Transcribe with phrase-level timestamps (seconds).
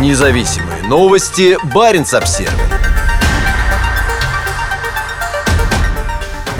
[0.00, 1.56] Независимые новости.
[1.72, 2.52] Барин обсерва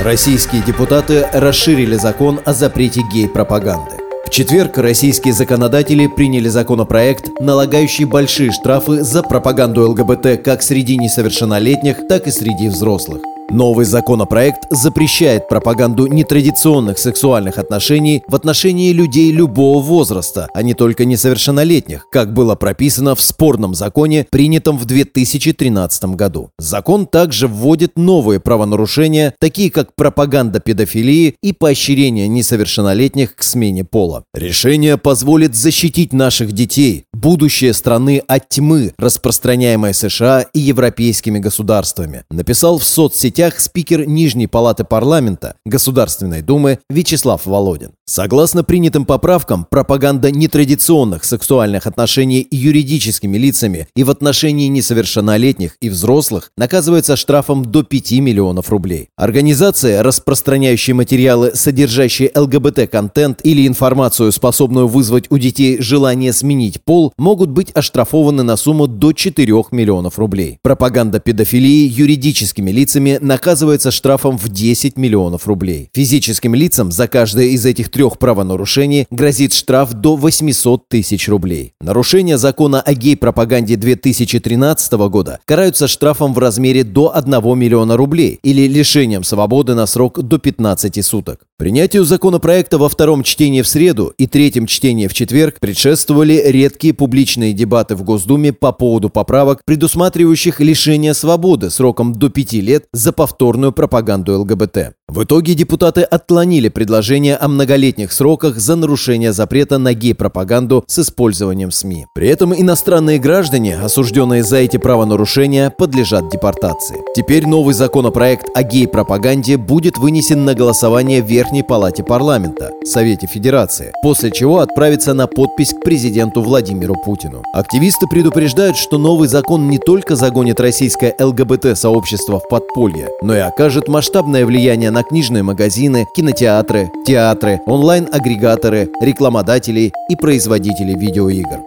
[0.01, 3.97] Российские депутаты расширили закон о запрете гей-пропаганды.
[4.25, 12.07] В четверг российские законодатели приняли законопроект, налагающий большие штрафы за пропаганду ЛГБТ как среди несовершеннолетних,
[12.09, 13.21] так и среди взрослых.
[13.51, 21.05] Новый законопроект запрещает пропаганду нетрадиционных сексуальных отношений в отношении людей любого возраста, а не только
[21.05, 26.51] несовершеннолетних, как было прописано в спорном законе, принятом в 2013 году.
[26.59, 34.25] Закон также вводит новые правонарушения, такие как пропаганда педофилии и поощрение несовершеннолетних к смене пола.
[34.33, 42.79] Решение позволит защитить наших детей, будущее страны от тьмы, распространяемой США и европейскими государствами, написал
[42.79, 47.91] в соцсети соцсетях спикер Нижней палаты парламента Государственной Думы Вячеслав Володин.
[48.07, 56.53] Согласно принятым поправкам, пропаганда нетрадиционных сексуальных отношений юридическими лицами и в отношении несовершеннолетних и взрослых
[56.57, 59.09] наказывается штрафом до 5 миллионов рублей.
[59.17, 67.51] Организация, распространяющая материалы, содержащие ЛГБТ-контент или информацию, способную вызвать у детей желание сменить пол, могут
[67.51, 70.59] быть оштрафованы на сумму до 4 миллионов рублей.
[70.63, 75.91] Пропаганда педофилии юридическими лицами наказывается штрафом в 10 миллионов рублей.
[75.93, 81.73] Физическим лицам за каждое из этих трех правонарушений грозит штраф до 800 тысяч рублей.
[81.81, 88.69] Нарушения закона о гей-пропаганде 2013 года караются штрафом в размере до 1 миллиона рублей или
[88.69, 91.41] лишением свободы на срок до 15 суток.
[91.57, 97.53] Принятию законопроекта во втором чтении в среду и третьем чтении в четверг предшествовали редкие публичные
[97.53, 103.71] дебаты в Госдуме по поводу поправок, предусматривающих лишение свободы сроком до пяти лет за повторную
[103.71, 104.95] пропаганду ЛГБТ.
[105.07, 111.71] В итоге депутаты отклонили предложение о многолетних сроках за нарушение запрета на гей-пропаганду с использованием
[111.71, 112.07] СМИ.
[112.15, 116.97] При этом иностранные граждане, осужденные за эти правонарушения, подлежат депортации.
[117.15, 123.93] Теперь новый законопроект о гей-пропаганде будет вынесен на голосование в Верхней Палате парламента, Совете Федерации,
[124.03, 127.43] после чего отправится на подпись к президенту Владимиру Путину.
[127.53, 133.87] Активисты предупреждают, что новый закон не только загонит российское ЛГБТ-сообщество в подполье, но и окажет
[133.87, 141.63] масштабное влияние на книжные магазины, кинотеатры, театры, онлайн-агрегаторы, рекламодателей и производителей видеоигр.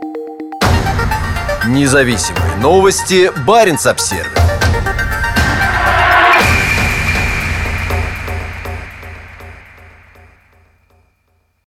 [1.67, 3.29] Независимые новости.
[3.45, 4.46] Барин обсервис